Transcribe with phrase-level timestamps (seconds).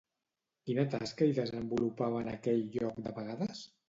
[0.69, 3.63] Quina tasca hi desenvolupava en aquell lloc de vegades?